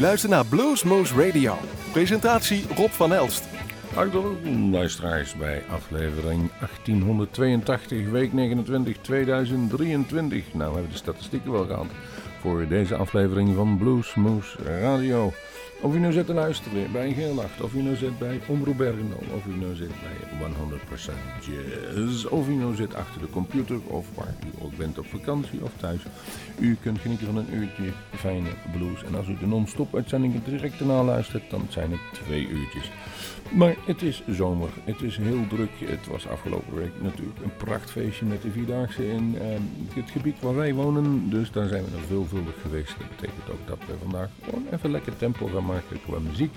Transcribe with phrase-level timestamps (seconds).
[0.00, 1.56] luistert naar Bluesmoose Radio.
[1.92, 3.44] Presentatie Rob van Elst.
[3.94, 4.38] Hartelijk
[4.70, 10.54] luisteraars bij aflevering 1882, week 29, 2023.
[10.54, 11.86] Nou, we hebben de statistieken wel gehad
[12.40, 15.32] voor deze aflevering van Bluesmoose Radio.
[15.82, 19.12] Of u nou zit te luisteren bij Geelnacht, of u nou zit bij Omroep Bergen,
[19.34, 24.06] of u nou zit bij 100% Jazz, of u nou zit achter de computer, of
[24.14, 26.00] waar u ook bent op vakantie of thuis.
[26.58, 29.04] U kunt genieten van een uurtje fijne blues.
[29.04, 32.90] En als u de non-stop uitzendingen direct erna luistert, dan zijn het twee uurtjes.
[33.50, 35.70] Maar het is zomer, het is heel druk.
[35.78, 39.46] Het was afgelopen week natuurlijk een prachtfeestje met de Vierdaagse in eh,
[39.94, 41.30] het gebied waar wij wonen.
[41.30, 42.94] Dus daar zijn we nog veelvuldig geweest.
[42.98, 46.54] Dat betekent ook dat we vandaag gewoon even lekker tempo gaan maken qua muziek.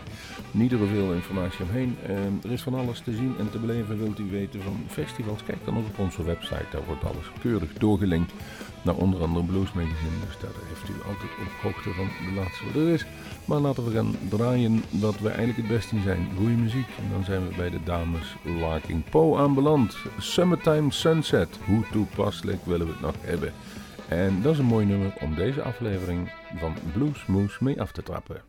[0.51, 1.97] Niet er veel informatie omheen.
[2.05, 3.97] Eh, er is van alles te zien en te beleven.
[3.97, 5.43] Wilt u weten van festivals?
[5.43, 6.65] Kijk dan ook op onze website.
[6.71, 8.33] Daar wordt alles keurig doorgelinkt
[8.81, 10.19] naar onder andere Blues Magazine.
[10.25, 13.05] Dus daar heeft u altijd op hoogte van de laatste wat er is.
[13.45, 16.27] Maar laten we gaan draaien wat we eigenlijk het beste in zijn.
[16.37, 16.87] Goede muziek.
[16.97, 19.97] En dan zijn we bij de dames Larking Poe aanbeland.
[20.17, 21.59] Summertime Sunset.
[21.65, 23.53] Hoe toepasselijk willen we het nog hebben?
[24.07, 28.03] En dat is een mooi nummer om deze aflevering van Blues Moose mee af te
[28.03, 28.41] trappen.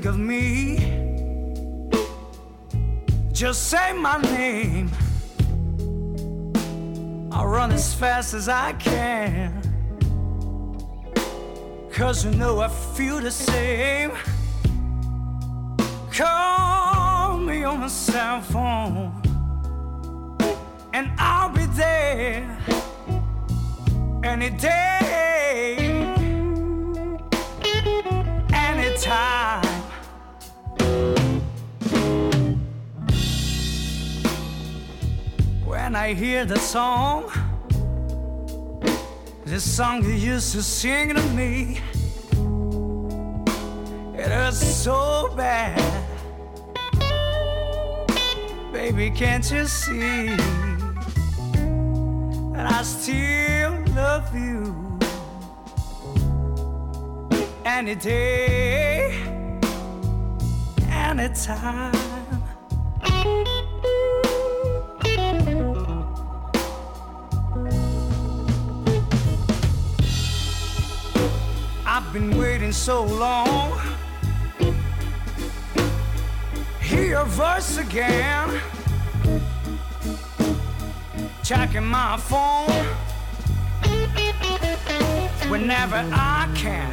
[0.00, 0.78] Think of me,
[3.32, 4.90] just say my name.
[7.30, 9.60] I'll run as fast as I can.
[11.92, 14.12] Cause you know I feel the same.
[16.10, 19.20] Call me on my cell phone,
[20.94, 22.58] and I'll be there
[24.24, 25.29] any day,
[35.90, 37.32] When I hear the song,
[39.44, 41.80] this song you used to sing to me,
[44.16, 45.82] it hurts so bad.
[48.72, 50.28] Baby, can't you see
[52.54, 54.96] that I still love you?
[57.64, 59.10] Any day,
[60.88, 62.09] anytime.
[72.10, 73.80] I've been waiting so long.
[76.80, 78.60] Hear your voice again.
[81.44, 82.68] Checking my phone
[85.48, 86.92] whenever I can.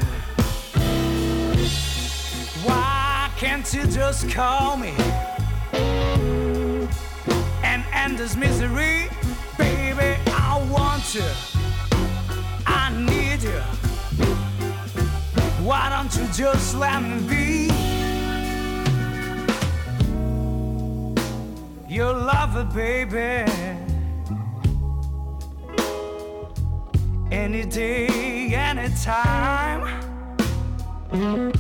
[2.64, 4.94] Why can't you just call me
[7.64, 9.09] and end this misery?
[9.57, 11.56] Baby, I want you.
[15.68, 17.69] Why don't you just let me be
[21.94, 23.52] your lover, baby?
[27.30, 29.83] Any day, anytime.
[31.12, 31.52] I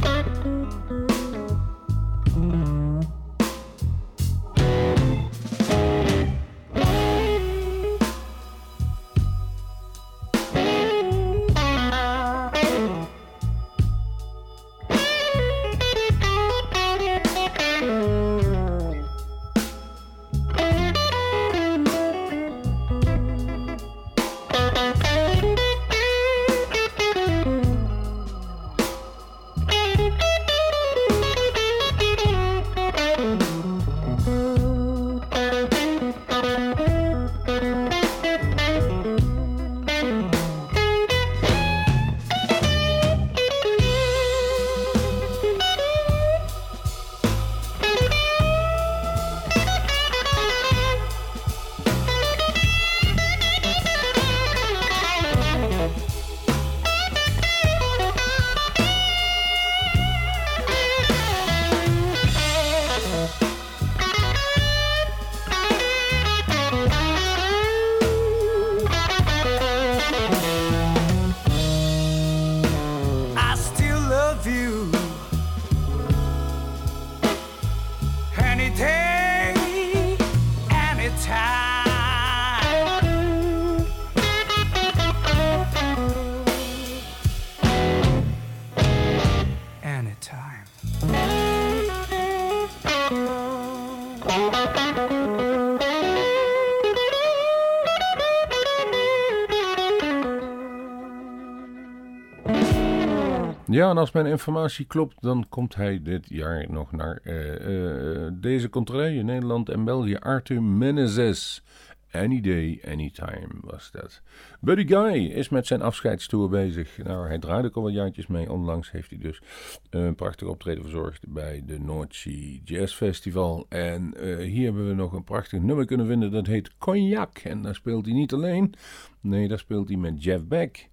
[103.77, 108.31] Ja, en als mijn informatie klopt, dan komt hij dit jaar nog naar eh, eh,
[108.33, 110.15] deze contrée in Nederland en België.
[110.15, 111.63] Arthur Menezes.
[112.11, 114.21] Any day, anytime was dat.
[114.59, 116.97] Buddy Guy is met zijn afscheidstour bezig.
[117.03, 118.51] Nou, hij draaide ook al wat jaartjes mee.
[118.51, 119.41] Onlangs heeft hij dus
[119.89, 123.65] een prachtig optreden verzorgd bij de Sea Jazz Festival.
[123.69, 126.31] En eh, hier hebben we nog een prachtig nummer kunnen vinden.
[126.31, 127.37] Dat heet Cognac.
[127.37, 128.73] En daar speelt hij niet alleen.
[129.21, 130.89] Nee, daar speelt hij met Jeff Beck.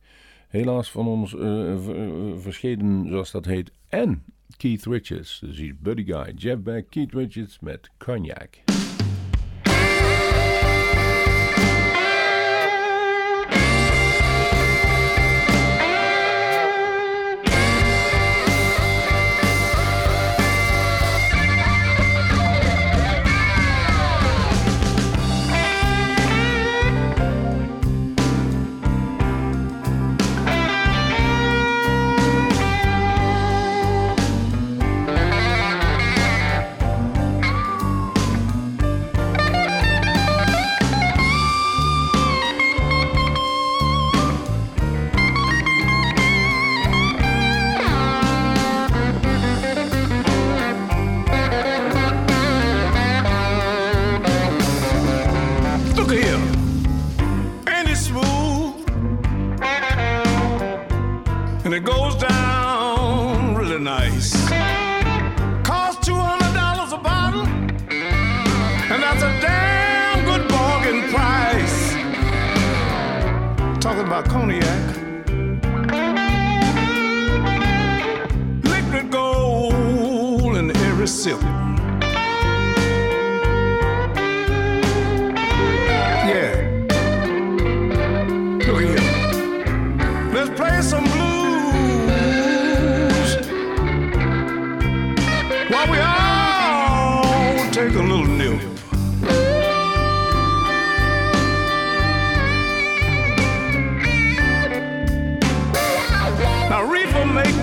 [0.54, 1.40] Helaas van ons eh,
[1.78, 3.72] v- eh, verschenen, zoals dat heet.
[3.88, 4.22] En
[4.56, 5.40] Keith Richards.
[5.44, 6.32] Dus is Buddy Guy.
[6.36, 8.58] Jeff Beck, Keith Richards met Cognac.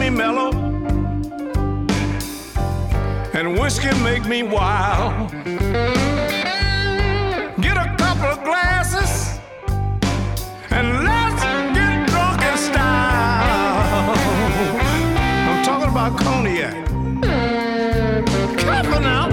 [0.01, 0.49] me mellow,
[3.33, 5.29] and whiskey make me wild.
[7.61, 9.39] Get a couple of glasses,
[10.71, 11.43] and let's
[11.75, 14.15] get drunk in style.
[15.47, 16.73] I'm talking about cognac.
[18.57, 19.27] Careful now,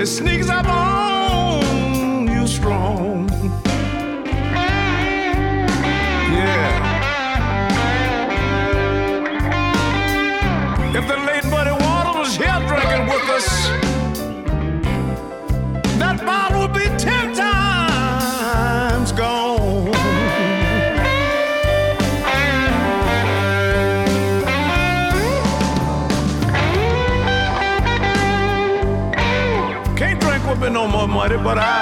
[0.00, 0.87] it sneaks up on.
[31.44, 31.77] but I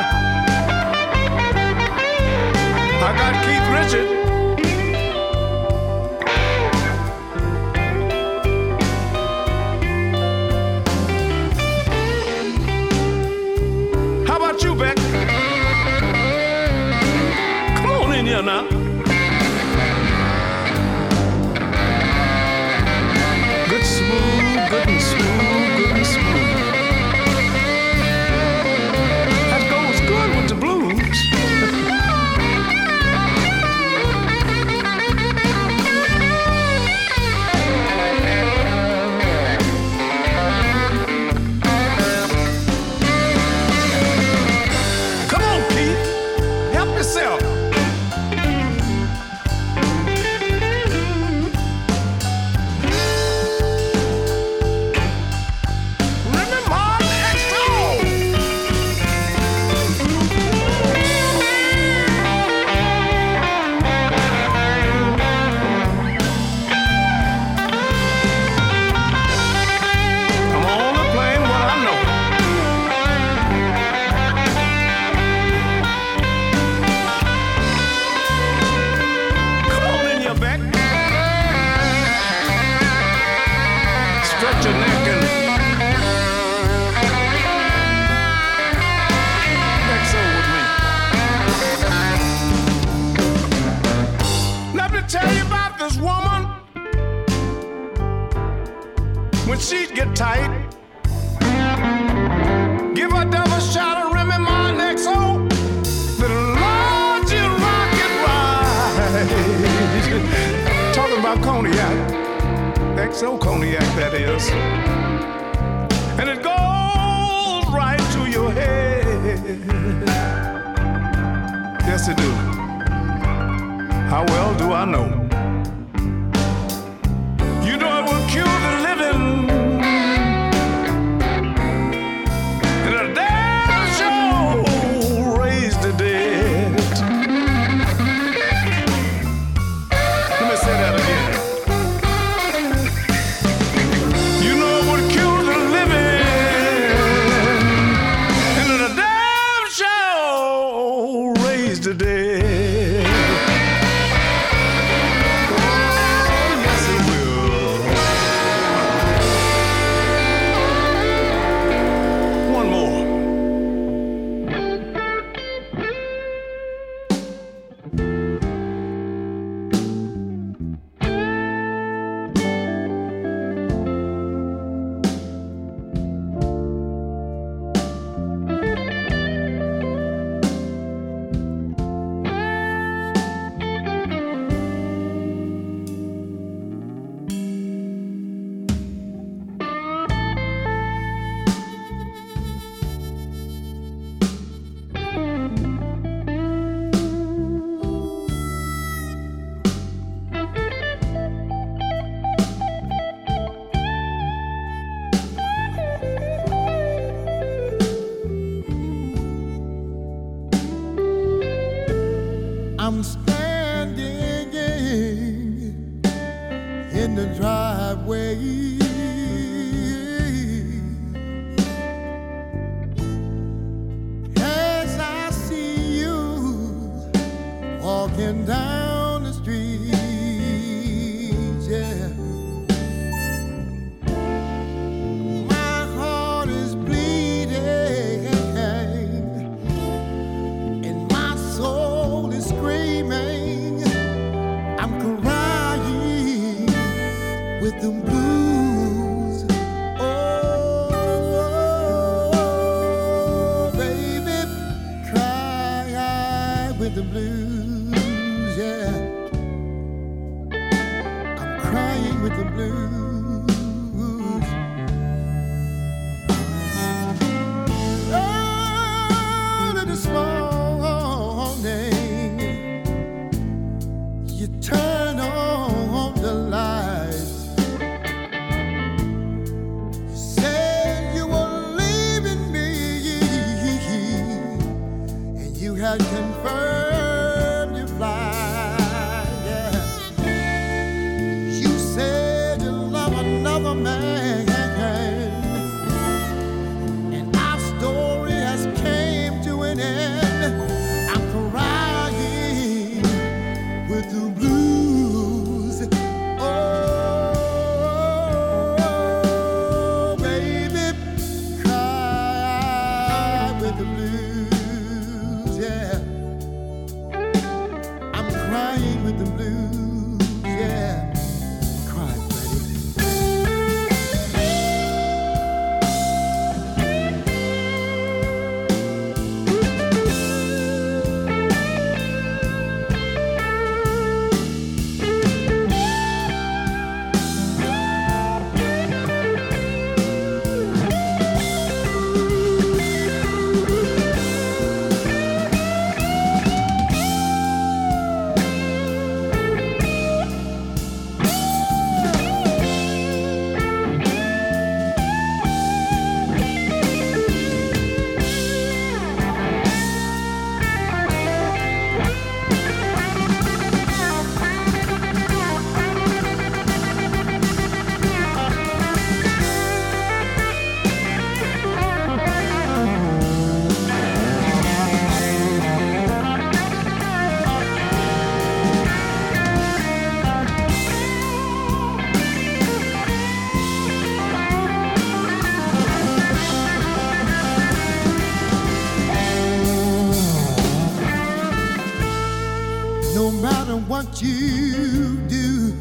[393.96, 395.72] what you do.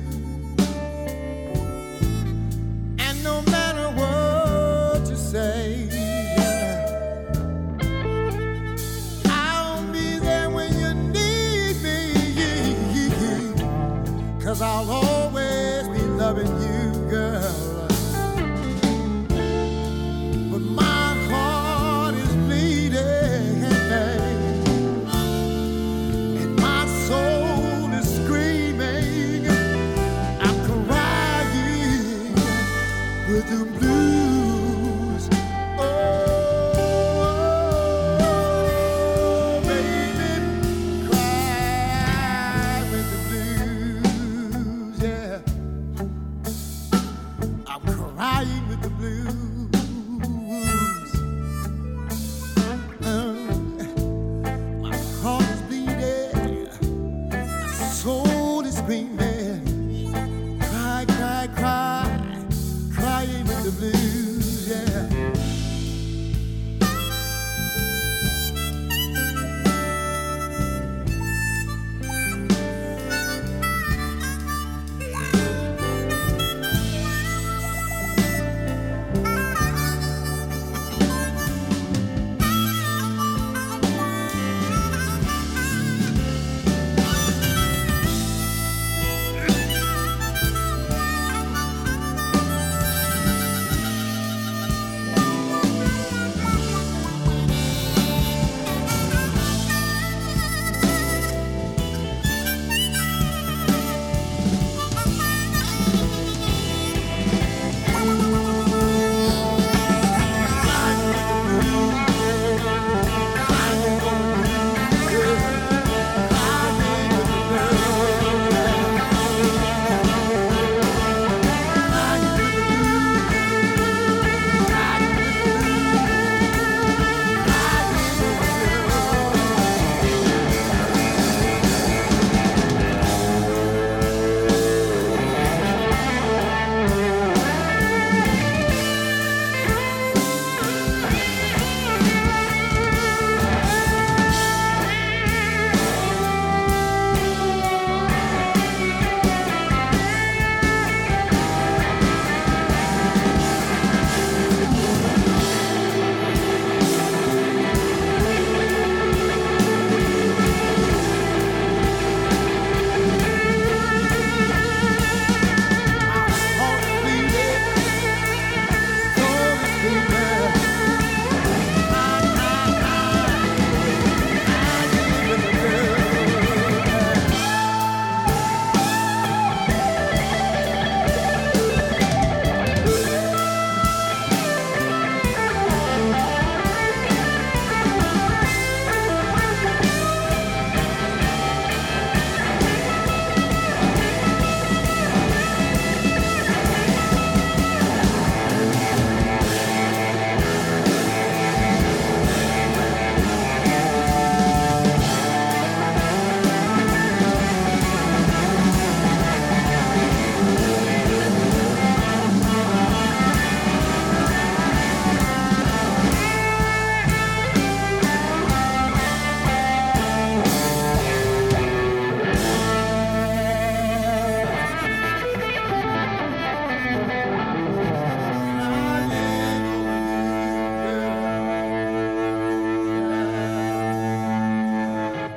[2.97, 5.89] And no matter what you say,
[9.25, 11.97] I'll be there when you need me.
[14.41, 14.89] Cause I'll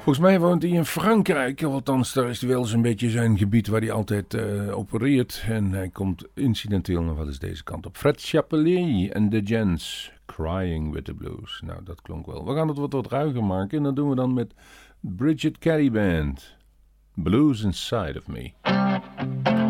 [0.09, 1.63] Volgens mij woont hij in Frankrijk.
[1.63, 5.45] Althans, daar is wel zo'n beetje zijn gebied waar hij altijd uh, opereert.
[5.49, 7.97] En hij komt incidenteel nog wel eens deze kant op.
[7.97, 10.13] Fred Chapelier en The Gents.
[10.27, 11.63] Crying with the Blues.
[11.65, 12.45] Nou, dat klonk wel.
[12.45, 13.79] We gaan het wat, wat ruiger maken.
[13.79, 14.55] En dat doen we dan met
[15.01, 16.57] Bridget Carey Band.
[17.15, 19.68] Blues Inside of Me.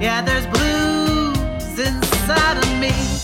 [0.00, 3.17] Yeah, there's blues inside of me.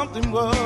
[0.00, 0.59] something was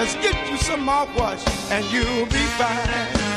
[0.00, 3.29] Just get you some mouthwash and you'll be fine.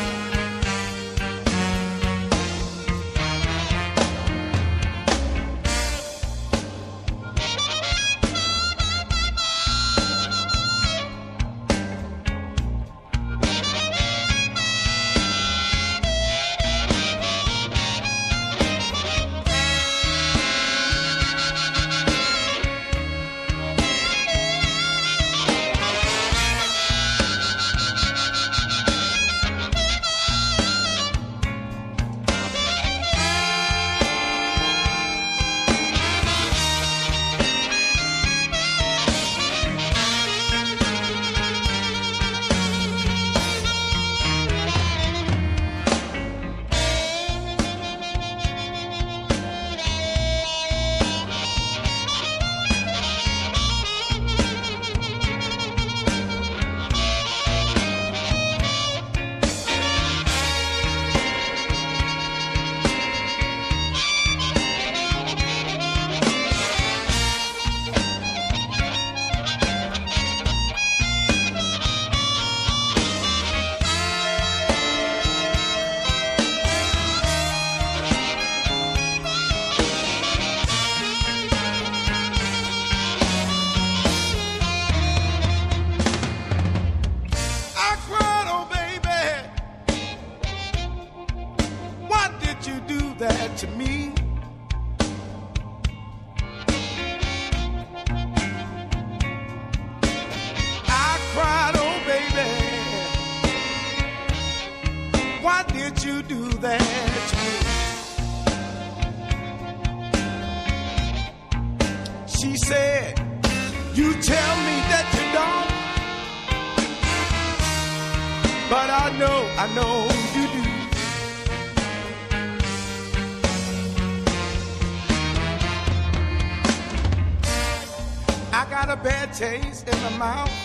[129.43, 130.62] taste in the mouth.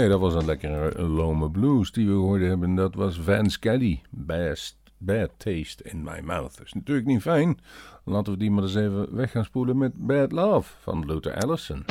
[0.00, 2.74] Hey, dat was een lekkere Lome Blues die we gehoord hebben.
[2.74, 6.56] Dat was Vance Kelly, Best, Bad Taste in My Mouth.
[6.56, 7.58] Dat is natuurlijk niet fijn.
[8.04, 11.84] Laten we die maar eens even weg gaan spoelen met Bad Love van Luther Allison.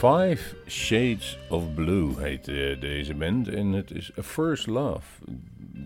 [0.00, 3.48] Five Shades of Blue heet eh, deze band.
[3.48, 5.22] En het is A First Love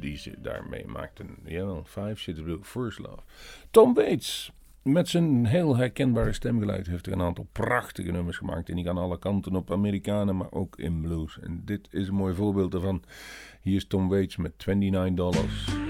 [0.01, 1.27] die ze daarmee maakten.
[1.45, 3.19] Ja, Five Shades of Blue, First Love.
[3.71, 4.53] Tom Waits,
[4.83, 8.69] met zijn heel herkenbare stemgeluid, heeft er een aantal prachtige nummers gemaakt.
[8.69, 11.39] En die aan alle kanten op Amerikanen, maar ook in blues.
[11.41, 13.03] En dit is een mooi voorbeeld daarvan.
[13.61, 15.84] Hier is Tom Waits met 29 dollars.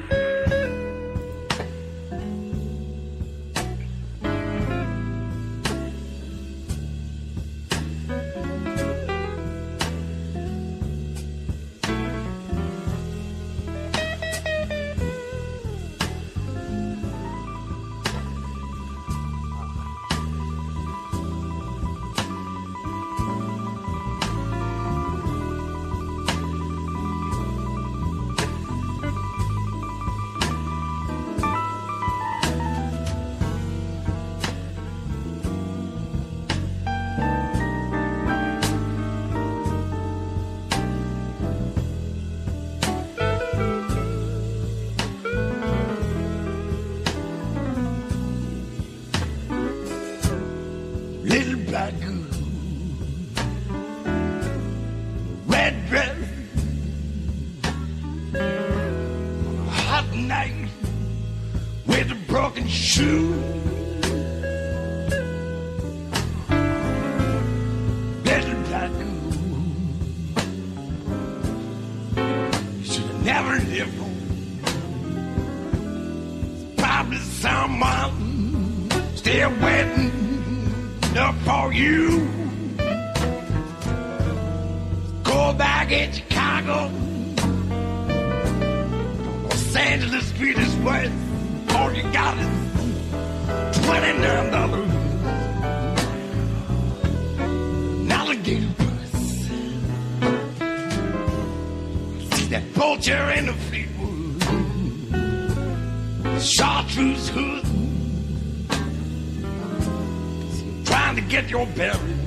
[111.28, 112.20] Get your bearings.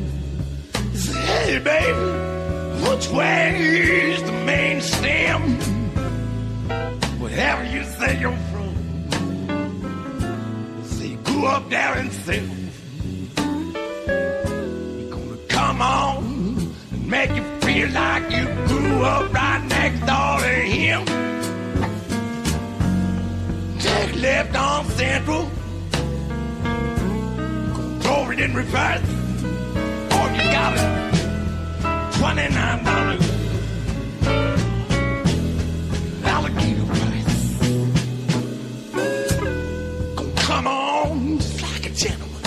[0.94, 1.94] Say, hey, baby,
[2.90, 3.56] which way
[4.12, 5.42] is the main stem?
[7.20, 8.74] Wherever you say you're from.
[10.84, 12.70] Say, grew up down in Salem.
[15.00, 20.40] You're gonna come on and make you feel like you grew up right next door
[20.40, 21.06] to him.
[23.80, 25.57] Take left on Central.
[28.38, 29.02] It in reverse.
[30.12, 30.82] All you got is
[32.18, 33.26] twenty-nine dollars.
[36.24, 37.36] Alligator price.
[40.46, 42.42] Come on just like a gentleman.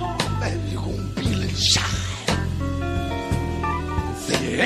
[0.00, 1.80] Oh, baby, you're gonna be a little shy.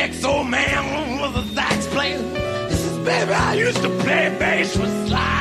[0.08, 2.18] XO man was a sax player.
[2.68, 5.35] He says, baby, I used to play bass with Sly.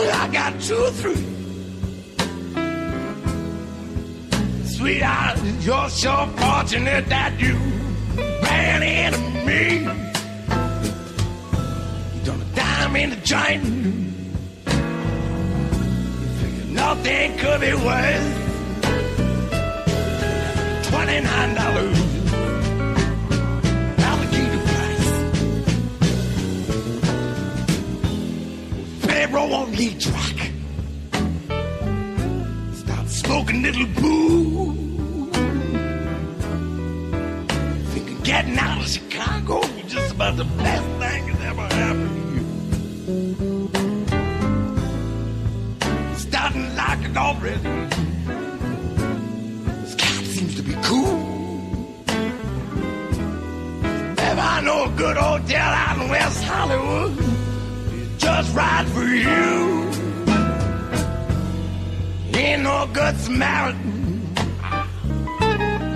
[0.00, 1.26] Only I got two or three.
[4.64, 7.54] Sweetheart, you're so fortunate that you
[8.42, 9.80] ran into me.
[12.14, 13.62] You done a dime in the joint.
[16.40, 18.36] You nothing could be worth
[20.90, 21.99] $29.
[29.30, 30.50] Pharaoh on lead track.
[32.74, 35.30] Start smoking little boo.
[37.92, 42.22] Thinking getting out of Chicago was just about the best thing that ever happened to
[42.34, 42.44] you.
[46.16, 47.62] Starting like it already.
[49.80, 51.18] This cat seems to be cool.
[54.16, 57.39] Baby, I know a good hotel out in West Hollywood.
[58.32, 59.90] Just right for you.
[62.32, 64.34] Ain't no good Samaritan.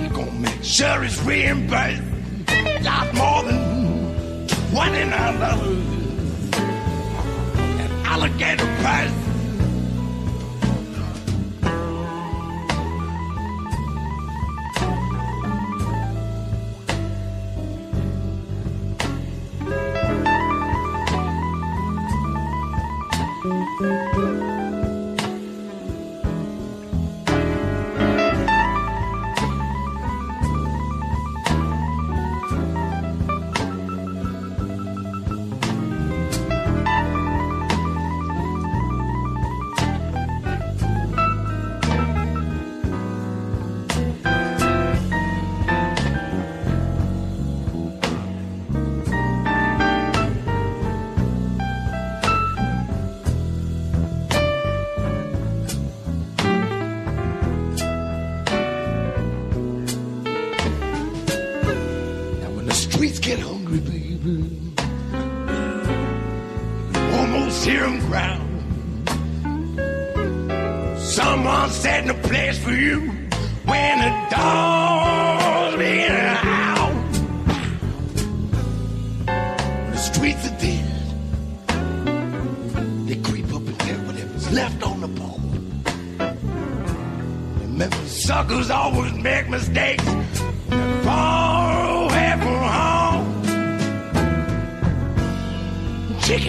[0.01, 2.03] He gonna make sure it's reimbursed.
[2.82, 6.51] Lot more than twenty-nine dollars.
[7.78, 9.24] That alligator price.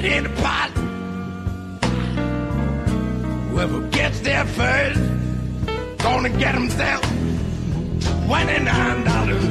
[0.05, 0.69] In the pot.
[3.49, 4.99] Whoever gets there first,
[5.97, 7.01] gonna get himself
[8.27, 9.45] twenty-nine dollars.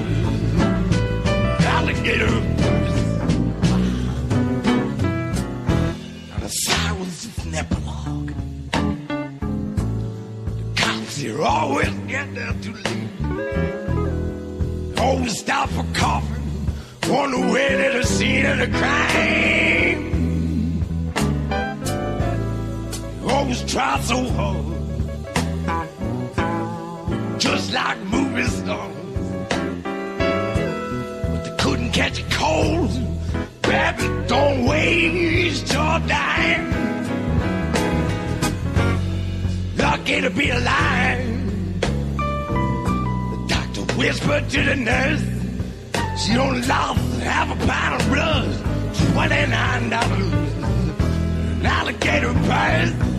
[1.74, 2.30] Alligator.
[6.30, 8.32] Now the sirens of epilogue.
[10.56, 13.10] The cops here always get there too late.
[15.00, 16.42] Always stop for coffee
[17.10, 19.93] on the way to the scene of the crime.
[23.54, 24.66] Always try so hard,
[27.38, 28.96] just like movie stars.
[31.30, 32.90] But they couldn't catch a cold.
[33.62, 36.64] Baby, don't waste your time.
[39.76, 41.24] Lucky to be alive
[42.16, 45.22] The doctor whispered to the nurse.
[46.20, 48.48] She only lost half a pound of blood.
[49.12, 50.32] Twenty-nine dollars.
[51.60, 53.13] An alligator price.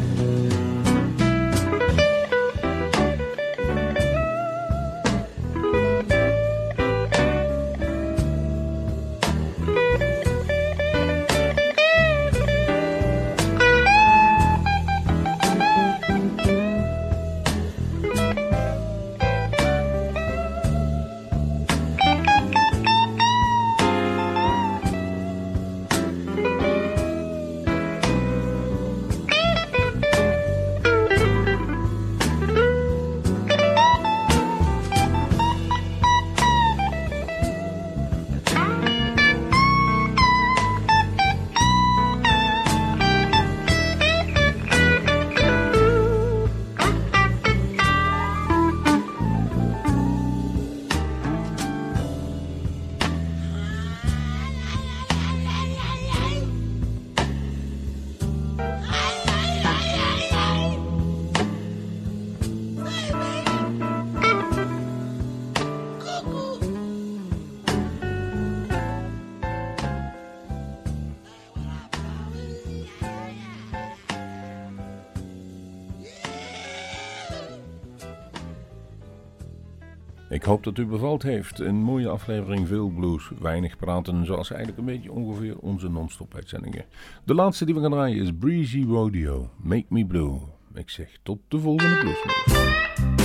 [80.55, 81.59] hoop dat u bevalt heeft.
[81.59, 86.85] Een mooie aflevering, veel blues, weinig praten, zoals eigenlijk een beetje ongeveer onze non-stop uitzendingen.
[87.23, 90.39] De laatste die we gaan draaien is Breezy Rodeo, Make Me Blue.
[90.73, 93.24] Ik zeg tot de volgende blues.